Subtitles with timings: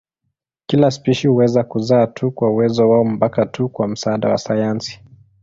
[0.65, 5.01] Kila spishi huweza kuzaa tu kwa uwezo wao mpaka tu kwa msaada wa sayansi.